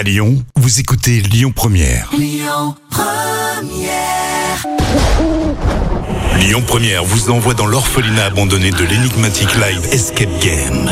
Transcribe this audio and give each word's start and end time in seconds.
À 0.00 0.02
Lyon, 0.02 0.42
vous 0.56 0.80
écoutez 0.80 1.20
Lyon 1.20 1.52
Première. 1.54 2.10
Lyon 6.38 6.62
Première 6.66 7.04
vous 7.04 7.28
envoie 7.28 7.52
dans 7.52 7.66
l'orphelinat 7.66 8.24
abandonné 8.24 8.70
de 8.70 8.82
l'énigmatique 8.82 9.54
live 9.56 9.86
Escape 9.92 10.30
Game. 10.42 10.90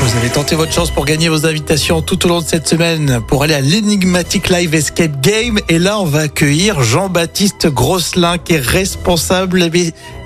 Vous 0.00 0.16
avez 0.16 0.28
tenté 0.28 0.56
votre 0.56 0.72
chance 0.72 0.90
pour 0.90 1.04
gagner 1.04 1.28
vos 1.28 1.46
invitations 1.46 2.02
tout 2.02 2.26
au 2.26 2.28
long 2.28 2.40
de 2.40 2.46
cette 2.46 2.68
semaine 2.68 3.20
pour 3.28 3.44
aller 3.44 3.54
à 3.54 3.60
l'énigmatique 3.60 4.48
live 4.48 4.74
escape 4.74 5.20
game. 5.20 5.58
Et 5.68 5.78
là, 5.78 5.98
on 6.00 6.04
va 6.04 6.20
accueillir 6.22 6.82
Jean-Baptiste 6.82 7.68
Grosselin 7.68 8.38
qui 8.38 8.54
est 8.54 8.60
responsable. 8.60 9.70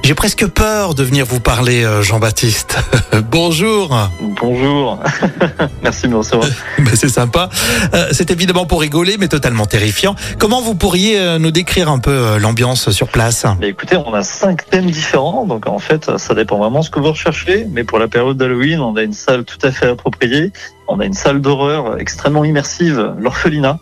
J'ai 0.02 0.14
presque 0.14 0.46
peur 0.46 0.94
de 0.94 1.04
venir 1.04 1.26
vous 1.26 1.40
parler, 1.40 1.84
euh, 1.84 2.02
Jean-Baptiste. 2.02 2.78
Bonjour. 3.30 3.96
Bonjour. 4.40 4.98
Merci 5.82 6.02
de 6.04 6.08
me 6.08 6.16
recevoir. 6.16 6.48
Ben, 6.78 6.96
C'est 6.96 7.08
sympa. 7.08 7.48
Euh, 7.94 8.08
C'est 8.12 8.30
évidemment 8.30 8.66
pour 8.66 8.80
rigoler, 8.80 9.18
mais 9.18 9.28
totalement 9.28 9.66
terrifiant. 9.66 10.16
Comment 10.38 10.62
vous 10.62 10.74
pourriez 10.74 11.20
euh, 11.20 11.38
nous 11.38 11.50
décrire 11.50 11.90
un 11.90 11.98
peu 11.98 12.38
l'ambiance 12.38 12.90
sur 12.90 13.08
place? 13.08 13.44
Mais 13.60 13.68
écoutez, 13.68 13.96
on 13.96 14.14
a 14.14 14.22
cinq 14.22 14.68
thèmes 14.68 14.90
différents, 14.90 15.44
donc 15.46 15.66
en 15.68 15.78
fait, 15.78 16.16
ça 16.18 16.34
dépend 16.34 16.58
vraiment 16.58 16.80
de 16.80 16.84
ce 16.86 16.90
que 16.90 16.98
vous 16.98 17.10
recherchez. 17.10 17.66
Mais 17.70 17.84
pour 17.84 17.98
la 17.98 18.08
période 18.08 18.36
d'Halloween, 18.36 18.80
on 18.80 18.96
a 18.96 19.02
une 19.02 19.12
salle 19.12 19.44
tout 19.44 19.58
à 19.62 19.70
fait 19.70 19.88
appropriée. 19.88 20.52
On 20.88 20.98
a 20.98 21.04
une 21.04 21.14
salle 21.14 21.40
d'horreur 21.40 22.00
extrêmement 22.00 22.44
immersive, 22.44 23.14
l'orphelinat. 23.18 23.78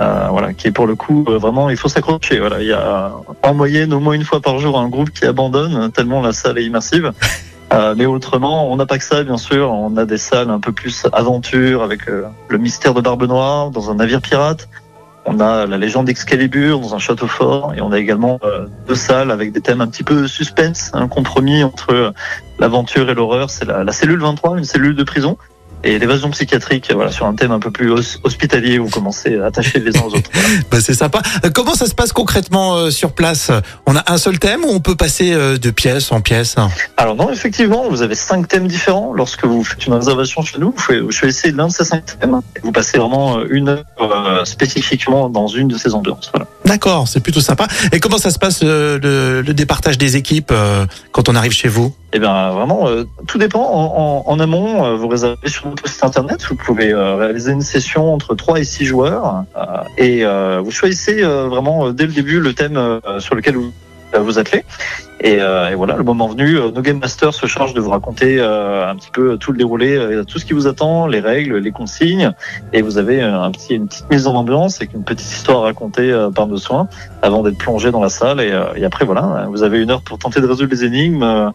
Euh, 0.00 0.26
voilà, 0.30 0.52
qui 0.54 0.66
est 0.66 0.72
pour 0.72 0.88
le 0.88 0.96
coup 0.96 1.24
euh, 1.28 1.38
vraiment, 1.38 1.70
il 1.70 1.76
faut 1.76 1.88
s'accrocher. 1.88 2.40
Voilà, 2.40 2.60
il 2.60 2.66
y 2.66 2.72
a 2.72 3.12
en 3.42 3.54
moyenne 3.54 3.92
au 3.92 4.00
moins 4.00 4.14
une 4.14 4.24
fois 4.24 4.40
par 4.40 4.58
jour 4.58 4.78
un 4.78 4.88
groupe 4.88 5.10
qui 5.10 5.24
abandonne 5.24 5.92
tellement 5.92 6.20
la 6.20 6.32
salle 6.32 6.58
est 6.58 6.64
immersive. 6.64 7.12
Euh, 7.72 7.94
mais 7.96 8.06
autrement, 8.06 8.70
on 8.70 8.76
n'a 8.76 8.86
pas 8.86 8.98
que 8.98 9.04
ça, 9.04 9.24
bien 9.24 9.38
sûr. 9.38 9.72
On 9.72 9.96
a 9.96 10.04
des 10.04 10.18
salles 10.18 10.50
un 10.50 10.60
peu 10.60 10.70
plus 10.70 11.06
aventure 11.12 11.82
avec 11.82 12.08
euh, 12.08 12.26
le 12.48 12.58
mystère 12.58 12.94
de 12.94 13.00
Barbe 13.00 13.24
Noire 13.24 13.70
dans 13.70 13.90
un 13.90 13.96
navire 13.96 14.20
pirate. 14.20 14.68
On 15.26 15.40
a 15.40 15.66
la 15.66 15.78
légende 15.78 16.06
d'Excalibur 16.06 16.80
dans 16.80 16.94
un 16.94 16.98
château 16.98 17.26
fort 17.26 17.72
et 17.74 17.80
on 17.80 17.90
a 17.92 17.98
également 17.98 18.38
euh, 18.44 18.66
deux 18.86 18.94
salles 18.94 19.30
avec 19.30 19.52
des 19.52 19.62
thèmes 19.62 19.80
un 19.80 19.86
petit 19.86 20.04
peu 20.04 20.26
suspense, 20.26 20.90
un 20.92 21.08
compromis 21.08 21.64
entre 21.64 21.94
euh, 21.94 22.10
l'aventure 22.58 23.08
et 23.08 23.14
l'horreur. 23.14 23.48
C'est 23.48 23.64
la, 23.64 23.84
la 23.84 23.92
cellule 23.92 24.20
23, 24.20 24.58
une 24.58 24.64
cellule 24.64 24.94
de 24.94 25.02
prison, 25.02 25.38
et 25.84 25.98
l'évasion 25.98 26.30
psychiatrique, 26.30 26.90
voilà, 26.94 27.10
sur 27.12 27.26
un 27.26 27.34
thème 27.34 27.52
un 27.52 27.60
peu 27.60 27.70
plus 27.70 27.90
hos- 27.90 28.18
hospitalier 28.24 28.78
où 28.78 28.84
vous 28.86 28.90
commencez 28.90 29.38
à 29.38 29.46
attacher 29.46 29.78
les 29.80 29.96
uns 29.96 30.02
aux 30.02 30.14
autres. 30.14 30.30
Voilà. 30.32 30.48
Ben, 30.70 30.80
C'est 30.80 30.94
sympa. 30.94 31.20
Euh, 31.44 31.50
Comment 31.54 31.74
ça 31.74 31.86
se 31.86 31.94
passe 31.94 32.12
concrètement 32.12 32.74
euh, 32.76 32.90
sur 32.90 33.12
place? 33.12 33.50
On 33.86 33.94
a 33.96 34.02
un 34.12 34.18
seul 34.18 34.38
thème 34.38 34.64
ou 34.64 34.68
on 34.70 34.80
peut 34.80 34.96
passer 34.96 35.32
euh, 35.32 35.56
de 35.58 35.70
pièce 35.70 36.10
en 36.12 36.20
pièce? 36.20 36.56
Alors 36.96 37.14
non, 37.16 37.30
effectivement, 37.30 37.88
vous 37.88 38.02
avez 38.02 38.14
cinq 38.14 38.48
thèmes 38.48 38.66
différents. 38.66 39.12
Lorsque 39.14 39.44
vous 39.44 39.62
faites 39.64 39.86
une 39.86 39.94
réservation 39.94 40.42
chez 40.42 40.58
nous, 40.58 40.74
vous 40.88 41.10
choisissez 41.12 41.52
l'un 41.52 41.68
de 41.68 41.72
ces 41.72 41.84
cinq 41.84 42.18
thèmes. 42.18 42.40
et 42.56 42.60
Vous 42.62 42.72
passez 42.72 42.98
vraiment 42.98 43.38
euh, 43.38 43.46
une 43.50 43.68
heure 43.68 43.84
euh, 44.00 44.44
spécifiquement 44.44 45.28
dans 45.28 45.46
une 45.48 45.68
de 45.68 45.76
ces 45.78 45.94
ambiances. 45.94 46.30
Voilà. 46.32 46.46
D'accord, 46.64 47.08
c'est 47.08 47.20
plutôt 47.20 47.40
sympa. 47.40 47.66
Et 47.92 48.00
comment 48.00 48.16
ça 48.18 48.30
se 48.30 48.38
passe 48.38 48.60
euh, 48.62 48.98
le, 49.02 49.42
le 49.42 49.54
départage 49.54 49.98
des 49.98 50.16
équipes 50.16 50.50
euh, 50.50 50.86
quand 51.12 51.28
on 51.28 51.34
arrive 51.34 51.52
chez 51.52 51.68
vous? 51.68 51.94
Eh 52.14 52.18
bien, 52.18 52.50
vraiment, 52.52 52.88
euh, 52.88 53.04
tout 53.26 53.38
dépend. 53.38 53.60
En, 53.62 54.22
en- 54.26 54.40
amont, 54.40 54.96
vous 54.96 55.08
réservez 55.08 55.36
sur 55.48 55.68
notre 55.68 55.86
site 55.88 56.02
internet. 56.04 56.44
Vous 56.48 56.56
pouvez 56.56 56.92
réaliser 56.94 57.52
une 57.52 57.62
session 57.62 58.12
entre 58.14 58.34
3 58.34 58.60
et 58.60 58.64
6 58.64 58.84
joueurs. 58.84 59.44
et 59.98 60.24
vous 60.24 60.70
choisissez 60.70 61.22
vraiment 61.22 61.90
dès 61.92 62.06
le 62.06 62.12
début 62.12 62.40
le 62.40 62.52
thème 62.52 62.78
sur 63.20 63.34
lequel 63.34 63.56
vous 63.56 63.72
vous 64.20 64.38
attelez. 64.38 64.64
Et, 65.20 65.40
euh, 65.40 65.70
et 65.70 65.74
voilà, 65.74 65.96
le 65.96 66.02
moment 66.02 66.28
venu, 66.28 66.56
euh, 66.56 66.70
nos 66.70 66.82
Game 66.82 66.98
Masters 66.98 67.32
se 67.32 67.46
chargent 67.46 67.72
de 67.72 67.80
vous 67.80 67.90
raconter 67.90 68.36
euh, 68.38 68.90
un 68.90 68.96
petit 68.96 69.10
peu 69.10 69.38
tout 69.38 69.52
le 69.52 69.58
déroulé, 69.58 69.96
euh, 69.96 70.24
tout 70.24 70.38
ce 70.38 70.44
qui 70.44 70.52
vous 70.52 70.66
attend, 70.66 71.06
les 71.06 71.20
règles, 71.20 71.56
les 71.56 71.70
consignes. 71.70 72.32
Et 72.72 72.82
vous 72.82 72.98
avez 72.98 73.22
euh, 73.22 73.40
un 73.40 73.50
petit, 73.50 73.74
une 73.74 73.86
petite 73.86 74.10
mise 74.10 74.26
en 74.26 74.34
ambiance 74.34 74.76
avec 74.76 74.92
une 74.92 75.04
petite 75.04 75.30
histoire 75.30 75.62
racontée 75.62 76.10
euh, 76.12 76.30
par 76.30 76.46
nos 76.46 76.58
soins 76.58 76.88
avant 77.22 77.42
d'être 77.42 77.56
plongé 77.58 77.90
dans 77.90 78.00
la 78.00 78.10
salle. 78.10 78.40
Et, 78.40 78.52
et 78.76 78.84
après, 78.84 79.04
voilà, 79.04 79.46
vous 79.48 79.62
avez 79.62 79.80
une 79.80 79.90
heure 79.90 80.02
pour 80.02 80.18
tenter 80.18 80.40
de 80.40 80.46
résoudre 80.46 80.70
les 80.70 80.84
énigmes. 80.84 81.52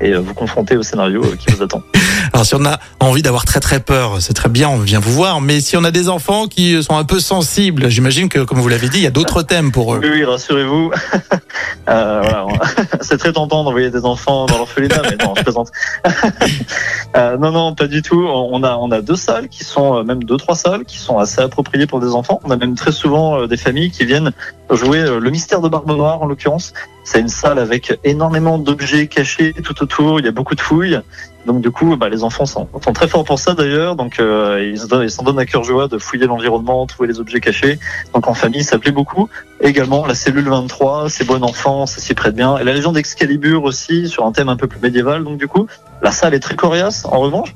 Et 0.00 0.12
euh, 0.12 0.20
vous 0.20 0.34
confronter 0.34 0.76
au 0.76 0.82
scénario 0.82 1.24
euh, 1.24 1.36
qui 1.36 1.50
vous 1.50 1.62
attend. 1.62 1.82
Alors 2.32 2.44
si 2.44 2.54
on 2.54 2.64
a 2.64 2.78
envie 3.00 3.22
d'avoir 3.22 3.44
très 3.44 3.60
très 3.60 3.80
peur, 3.80 4.20
c'est 4.20 4.34
très 4.34 4.48
bien, 4.48 4.68
on 4.68 4.78
vient 4.78 5.00
vous 5.00 5.12
voir. 5.12 5.40
Mais 5.40 5.60
si 5.60 5.76
on 5.76 5.84
a 5.84 5.90
des 5.90 6.08
enfants 6.08 6.46
qui 6.46 6.82
sont 6.82 6.96
un 6.96 7.04
peu 7.04 7.20
sensibles, 7.20 7.88
j'imagine 7.88 8.28
que 8.28 8.40
comme 8.40 8.58
vous 8.58 8.68
l'avez 8.68 8.88
dit, 8.88 8.98
il 8.98 9.04
y 9.04 9.06
a 9.06 9.10
d'autres 9.10 9.42
thèmes 9.42 9.72
pour 9.72 9.94
eux. 9.94 10.00
Oui, 10.02 10.10
oui, 10.12 10.24
rassurez-vous. 10.24 10.92
Euh, 11.88 12.20
voilà, 12.20 12.46
c'est 13.00 13.16
très 13.16 13.32
tentant 13.32 13.64
d'envoyer 13.64 13.90
des 13.90 14.04
enfants 14.04 14.44
dans 14.46 14.58
l'orphelinat, 14.58 15.00
mais 15.04 15.16
non, 15.24 15.32
je 15.36 15.42
plaisante. 15.42 15.70
Euh, 17.16 17.38
non, 17.38 17.50
non, 17.50 17.74
pas 17.74 17.86
du 17.86 18.02
tout. 18.02 18.26
On 18.28 18.62
a, 18.62 18.76
on 18.76 18.90
a 18.90 19.00
deux 19.00 19.16
salles 19.16 19.48
qui 19.48 19.64
sont, 19.64 19.96
euh, 19.96 20.02
même 20.02 20.22
deux, 20.22 20.36
trois 20.36 20.54
salles 20.54 20.84
qui 20.84 20.98
sont 20.98 21.18
assez 21.18 21.40
appropriées 21.40 21.86
pour 21.86 22.00
des 22.00 22.14
enfants. 22.14 22.40
On 22.44 22.50
a 22.50 22.56
même 22.56 22.74
très 22.74 22.92
souvent 22.92 23.46
des 23.46 23.56
familles 23.56 23.90
qui 23.90 24.04
viennent 24.04 24.32
jouer 24.70 25.02
le 25.18 25.30
mystère 25.30 25.62
de 25.62 25.68
Barbe 25.68 25.88
Noire, 25.88 26.20
en 26.20 26.26
l'occurrence. 26.26 26.74
C'est 27.10 27.20
une 27.20 27.28
salle 27.28 27.58
avec 27.58 27.98
énormément 28.04 28.58
d'objets 28.58 29.06
cachés 29.06 29.54
tout 29.54 29.82
autour. 29.82 30.20
Il 30.20 30.26
y 30.26 30.28
a 30.28 30.30
beaucoup 30.30 30.54
de 30.54 30.60
fouilles. 30.60 31.00
Donc 31.46 31.62
du 31.62 31.70
coup, 31.70 31.96
bah, 31.96 32.10
les 32.10 32.22
enfants 32.22 32.44
sont, 32.44 32.68
très 32.92 33.08
forts 33.08 33.24
pour 33.24 33.38
ça 33.38 33.54
d'ailleurs. 33.54 33.96
Donc 33.96 34.20
euh, 34.20 34.62
ils 34.70 35.10
s'en 35.10 35.22
donnent 35.22 35.38
à 35.38 35.46
cœur 35.46 35.64
joie 35.64 35.88
de 35.88 35.96
fouiller 35.96 36.26
l'environnement, 36.26 36.86
trouver 36.86 37.08
les 37.08 37.18
objets 37.18 37.40
cachés. 37.40 37.78
Donc 38.12 38.28
en 38.28 38.34
famille, 38.34 38.62
ça 38.62 38.78
plaît 38.78 38.92
beaucoup. 38.92 39.30
Également 39.62 40.04
la 40.04 40.14
cellule 40.14 40.50
23, 40.50 41.08
c'est 41.08 41.24
bon 41.24 41.42
enfant, 41.42 41.86
ça 41.86 42.02
s'y 42.02 42.12
prête 42.12 42.34
bien. 42.34 42.58
Et 42.58 42.64
la 42.64 42.74
légende 42.74 42.96
d'Excalibur 42.96 43.64
aussi, 43.64 44.06
sur 44.06 44.26
un 44.26 44.32
thème 44.32 44.50
un 44.50 44.56
peu 44.56 44.66
plus 44.66 44.78
médiéval. 44.78 45.24
Donc 45.24 45.38
du 45.38 45.48
coup, 45.48 45.66
la 46.02 46.12
salle 46.12 46.34
est 46.34 46.40
très 46.40 46.56
coriace. 46.56 47.06
En 47.06 47.20
revanche, 47.20 47.54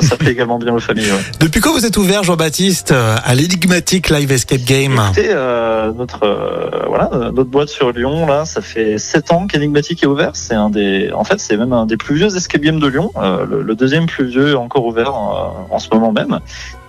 ça 0.00 0.16
plaît 0.16 0.32
également 0.32 0.58
bien 0.58 0.74
aux 0.74 0.80
familles. 0.80 1.10
ouais. 1.10 1.18
Depuis 1.40 1.60
quand 1.60 1.72
vous 1.72 1.86
êtes 1.86 1.96
ouvert, 1.96 2.22
Jean-Baptiste, 2.22 2.92
euh, 2.92 3.16
à 3.24 3.34
l'énigmatique 3.34 4.10
Live 4.10 4.30
Escape 4.32 4.62
Game 4.62 5.00
Écoutez, 5.06 5.30
euh, 5.30 5.92
notre 5.92 6.24
euh, 6.26 6.84
voilà 6.88 7.08
euh, 7.12 7.30
notre 7.32 7.50
boîte 7.50 7.68
sur 7.68 7.92
Lyon 7.92 8.26
là, 8.26 8.44
ça 8.44 8.60
fait 8.60 8.98
sept 8.98 9.32
ans 9.32 9.46
qu'Enigmatic 9.46 10.02
est 10.02 10.06
ouvert. 10.06 10.30
C'est 10.34 10.54
un 10.54 10.70
des, 10.70 11.10
en 11.12 11.24
fait, 11.24 11.40
c'est 11.40 11.56
même 11.56 11.72
un 11.72 11.86
des 11.86 11.96
plus 11.96 12.16
vieux 12.16 12.34
escape 12.36 12.60
games 12.62 12.80
de 12.80 12.86
Lyon, 12.88 13.12
euh, 13.16 13.46
le, 13.48 13.62
le 13.62 13.74
deuxième 13.74 14.06
plus 14.06 14.26
vieux 14.26 14.56
encore 14.56 14.84
ouvert 14.84 15.08
euh, 15.08 15.74
en 15.74 15.78
ce 15.78 15.88
moment 15.92 16.12
même. 16.12 16.40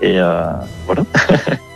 Et 0.01 0.19
euh, 0.19 0.43
voilà. 0.85 1.03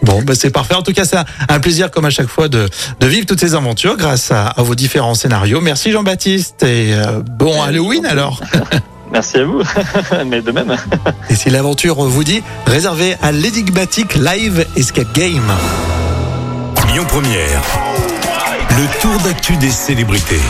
Bon, 0.01 0.21
bah 0.21 0.33
c'est 0.35 0.51
parfait. 0.51 0.75
En 0.75 0.83
tout 0.83 0.93
cas, 0.93 1.03
c'est 1.03 1.17
un, 1.17 1.25
un 1.49 1.59
plaisir 1.59 1.89
comme 1.89 2.05
à 2.05 2.11
chaque 2.11 2.27
fois 2.27 2.47
de, 2.47 2.69
de 2.99 3.07
vivre 3.07 3.25
toutes 3.25 3.39
ces 3.39 3.55
aventures 3.55 3.97
grâce 3.97 4.31
à, 4.31 4.45
à 4.45 4.61
vos 4.61 4.75
différents 4.75 5.15
scénarios. 5.15 5.61
Merci 5.61 5.91
Jean-Baptiste 5.91 6.61
et 6.61 6.93
euh, 6.93 7.21
bon 7.39 7.59
Halloween 7.63 8.05
alors. 8.05 8.39
Merci 9.11 9.37
à 9.37 9.45
vous, 9.45 9.61
mais 10.25 10.41
de 10.41 10.51
même. 10.51 10.75
Et 11.29 11.35
si 11.35 11.49
l'aventure 11.49 11.95
vous 12.03 12.23
dit, 12.23 12.43
réservez 12.65 13.15
à 13.21 13.31
l'énigmatique 13.31 14.15
Live 14.15 14.65
Escape 14.75 15.13
Game. 15.13 15.51
Lyon 16.91 17.05
Première. 17.07 17.61
Le 18.69 19.01
tour 19.01 19.17
d'actu 19.21 19.55
des 19.57 19.69
célébrités. 19.69 20.41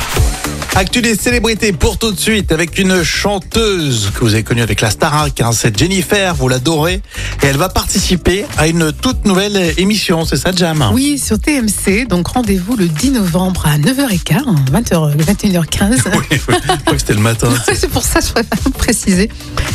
Actu 0.77 1.01
des 1.01 1.15
célébrités 1.15 1.71
pour 1.71 1.97
tout 1.97 2.11
de 2.11 2.19
suite 2.19 2.51
avec 2.51 2.77
une 2.77 3.01
chanteuse 3.01 4.11
que 4.13 4.19
vous 4.19 4.33
avez 4.33 4.43
connue 4.43 4.61
avec 4.61 4.81
la 4.81 4.89
Starac, 4.89 5.39
hein, 5.39 5.51
c'est 5.53 5.77
Jennifer, 5.77 6.35
vous 6.35 6.49
l'adorez, 6.49 6.95
et 6.95 7.45
elle 7.45 7.55
va 7.55 7.69
participer 7.69 8.45
à 8.57 8.67
une 8.67 8.91
toute 8.91 9.23
nouvelle 9.23 9.73
émission, 9.77 10.25
c'est 10.25 10.35
ça 10.35 10.51
Jam? 10.53 10.89
Oui, 10.91 11.17
sur 11.17 11.39
TMC. 11.39 12.07
Donc 12.09 12.27
rendez-vous 12.27 12.75
le 12.75 12.87
10 12.87 13.11
novembre 13.11 13.65
à 13.65 13.77
9h15, 13.77 14.69
20h, 14.69 15.15
21h15. 15.15 16.01
Oui, 16.07 16.25
oui, 16.29 16.37
je 16.37 16.37
crois 16.39 16.93
que 16.93 16.97
c'était 16.97 17.13
le 17.13 17.21
matin. 17.21 17.47
C'est 17.73 17.89
pour 17.89 18.03
ça 18.03 18.19
que 18.19 18.27
je 18.27 18.31
préfère 18.33 18.71
préciser. 18.77 19.29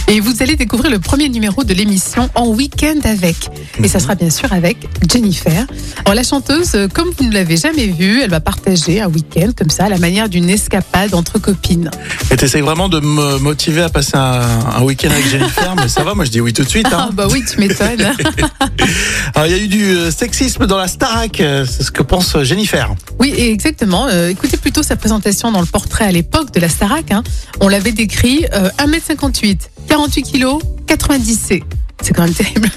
Et 0.06 0.20
vous 0.20 0.42
allez 0.42 0.56
découvrir 0.56 0.90
le 0.90 0.98
premier 0.98 1.30
numéro 1.30 1.64
de 1.64 1.72
l'émission 1.72 2.28
En 2.34 2.48
Week-end 2.48 2.98
avec. 3.04 3.48
Et 3.82 3.88
ça 3.88 4.00
sera 4.00 4.16
bien 4.16 4.28
sûr 4.28 4.52
avec 4.52 4.76
Jennifer. 5.10 5.66
Alors 6.04 6.14
la 6.14 6.24
chanteuse, 6.24 6.74
euh, 6.74 6.88
comme 6.88 7.08
vous 7.16 7.24
ne 7.24 7.32
l'avez 7.32 7.56
jamais 7.56 7.86
vue, 7.86 8.20
elle 8.20 8.30
va 8.30 8.40
partager 8.40 9.00
un 9.00 9.08
week-end 9.08 9.50
comme 9.56 9.70
ça, 9.70 9.84
à 9.84 9.88
la 9.88 9.98
manière 9.98 10.28
d'une 10.28 10.50
escapade 10.50 10.89
entre 11.12 11.38
copines. 11.38 11.90
Et 12.30 12.36
t'essayes 12.36 12.60
vraiment 12.60 12.88
de 12.88 13.00
me 13.00 13.38
motiver 13.38 13.82
à 13.82 13.88
passer 13.88 14.16
un, 14.16 14.42
un 14.76 14.82
week-end 14.82 15.10
avec 15.10 15.26
Jennifer, 15.26 15.74
mais 15.76 15.88
ça 15.88 16.02
va, 16.04 16.14
moi 16.14 16.24
je 16.26 16.30
dis 16.30 16.40
oui 16.40 16.52
tout 16.52 16.62
de 16.62 16.68
suite. 16.68 16.86
Ah 16.92 17.04
Hein. 17.08 17.10
bah 17.14 17.26
oui, 17.30 17.42
tu 17.50 17.58
m'étonnes. 17.58 18.00
Alors 19.34 19.46
il 19.46 19.52
y 19.52 19.54
a 19.54 19.58
eu 19.58 19.68
du 19.68 19.84
euh, 19.96 20.10
sexisme 20.10 20.66
dans 20.66 20.76
la 20.76 20.88
Starac, 20.88 21.40
euh, 21.40 21.64
c'est 21.64 21.82
ce 21.82 21.90
que 21.90 22.02
pense 22.02 22.36
Jennifer. 22.42 22.94
Oui, 23.18 23.32
exactement. 23.36 24.06
Euh, 24.08 24.28
écoutez 24.28 24.56
plutôt 24.58 24.82
sa 24.82 24.96
présentation 24.96 25.50
dans 25.52 25.60
le 25.60 25.66
portrait 25.66 26.04
à 26.04 26.12
l'époque 26.12 26.52
de 26.52 26.60
la 26.60 26.68
Starac. 26.68 27.10
Hein. 27.12 27.22
On 27.60 27.68
l'avait 27.68 27.92
décrit 27.92 28.44
euh, 28.54 28.68
1m58, 28.78 29.58
48 29.88 30.22
kg, 30.32 30.46
90 30.86 31.34
C. 31.40 31.62
C'est 32.02 32.14
quand 32.14 32.24
même 32.24 32.34
terrible. 32.34 32.68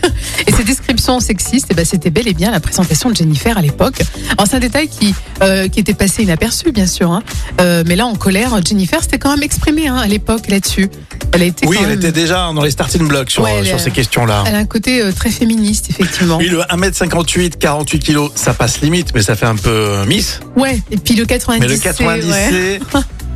Et 0.47 0.51
ces 0.51 0.63
descriptions 0.63 1.19
sexistes, 1.19 1.67
eh 1.69 1.73
ben, 1.73 1.85
c'était 1.85 2.09
bel 2.09 2.27
et 2.27 2.33
bien 2.33 2.51
la 2.51 2.59
présentation 2.59 3.09
de 3.09 3.15
Jennifer 3.15 3.57
à 3.57 3.61
l'époque. 3.61 4.01
Alors 4.37 4.47
c'est 4.47 4.57
un 4.57 4.59
détail 4.59 4.87
qui, 4.89 5.13
euh, 5.41 5.67
qui 5.67 5.79
était 5.79 5.93
passé 5.93 6.23
inaperçu, 6.23 6.71
bien 6.71 6.87
sûr. 6.87 7.11
Hein. 7.11 7.23
Euh, 7.61 7.83
mais 7.87 7.95
là, 7.95 8.05
en 8.05 8.15
colère, 8.15 8.53
Jennifer 8.65 9.01
s'était 9.01 9.17
quand 9.19 9.31
même 9.31 9.43
exprimée 9.43 9.87
hein, 9.87 9.95
à 9.97 10.07
l'époque 10.07 10.47
là-dessus. 10.49 10.89
Elle 11.31 11.41
a 11.41 11.45
été 11.45 11.65
Oui, 11.67 11.77
elle 11.79 11.87
même- 11.89 11.99
était 11.99 12.11
déjà 12.11 12.51
dans 12.53 12.61
les 12.63 12.71
starting 12.71 13.07
blocks 13.07 13.31
sur, 13.31 13.43
Ouais, 13.43 13.55
elle 13.59 13.65
sur 13.67 13.79
ces 13.79 13.91
questions-là. 13.91 14.43
Elle 14.47 14.55
a 14.55 14.59
un 14.59 14.65
côté 14.65 15.01
euh, 15.01 15.11
très 15.11 15.29
féministe, 15.31 15.87
effectivement. 15.89 16.37
Oui, 16.37 16.47
le 16.49 16.59
1m58, 16.61 17.57
48 17.57 17.99
kg, 18.03 18.19
ça 18.35 18.53
passe 18.53 18.81
limite, 18.81 19.09
mais 19.15 19.21
ça 19.21 19.35
fait 19.35 19.45
un 19.45 19.55
peu 19.55 19.69
euh, 19.69 20.05
miss. 20.05 20.39
Ouais, 20.55 20.81
et 20.91 20.97
puis 20.97 21.15
le 21.15 21.25
90 21.25 21.59
Mais 21.61 21.67
le 21.67 21.75
C, 21.75 21.81
90 21.81 22.27
ouais. 22.29 22.79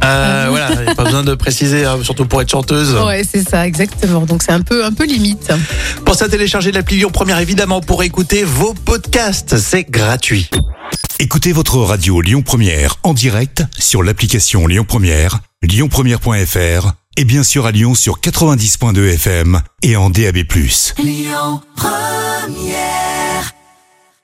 Euh, 0.04 0.46
voilà, 0.50 0.84
y 0.84 0.88
a 0.88 0.96
pas 0.96 1.04
besoin 1.04 1.24
de 1.24 1.36
préciser, 1.36 1.86
hein, 1.86 1.98
surtout 2.02 2.26
pour 2.26 2.42
être 2.42 2.50
chanteuse. 2.50 2.96
Ouais, 3.06 3.24
c'est 3.30 3.48
ça, 3.48 3.68
exactement. 3.68 4.26
Donc 4.26 4.44
c'est 4.44 4.52
un 4.52 4.62
peu, 4.62 4.86
un 4.86 4.94
peu 4.94 5.06
limite. 5.06 5.52
Pensez 6.06 6.24
à 6.24 6.30
télécharger 6.30 6.72
l'appli 6.72 6.98
Lyon 6.98 7.10
Première 7.12 7.40
évidemment 7.40 7.82
pour 7.82 8.04
écouter 8.04 8.44
vos 8.44 8.74
podcasts. 8.74 9.58
C'est 9.58 9.90
gratuit. 9.90 10.50
Écoutez 11.20 11.52
votre 11.52 11.78
radio 11.78 12.22
Lyon 12.22 12.44
Première 12.44 12.98
en 13.04 13.14
direct 13.14 13.64
sur 13.78 14.04
l'application 14.04 14.68
Lyon 14.68 14.86
Première, 14.88 15.40
lyonpremière.fr 15.64 16.92
et 17.18 17.26
bien 17.26 17.44
sûr 17.44 17.66
à 17.66 17.72
Lyon 17.72 17.96
sur 17.96 18.20
90.2 18.20 19.14
FM 19.16 19.62
et 19.82 19.96
en 19.96 20.12
DAB+. 20.12 20.38
Lyon 21.00 21.62
Première 21.76 23.17